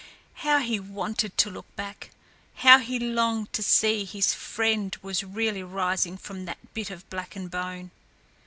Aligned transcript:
How 0.41 0.57
he 0.61 0.79
wanted 0.79 1.37
to 1.37 1.51
look 1.51 1.75
back! 1.75 2.09
How 2.65 2.79
he 2.79 2.97
longed 2.97 3.53
to 3.53 3.61
see 3.61 4.01
if 4.01 4.13
his 4.13 4.33
friend 4.33 4.97
was 5.03 5.23
really 5.23 5.61
rising 5.61 6.17
from 6.17 6.45
that 6.45 6.73
bit 6.73 6.89
of 6.89 7.07
blackened 7.11 7.51
bone! 7.51 7.91